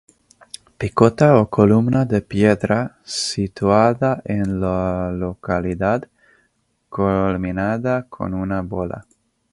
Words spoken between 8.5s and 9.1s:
bola.